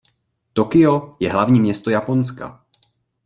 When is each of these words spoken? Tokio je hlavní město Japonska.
Tokio 0.53 1.15
je 1.19 1.29
hlavní 1.31 1.59
město 1.59 1.89
Japonska. 1.89 2.65